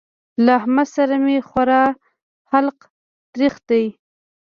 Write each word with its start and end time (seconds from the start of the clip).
له 0.43 0.51
احمد 0.59 0.87
سره 0.95 1.15
مې 1.23 1.37
خورا 1.49 1.83
حلق 2.49 2.77
تريخ 3.33 3.53
دی. 3.69 3.85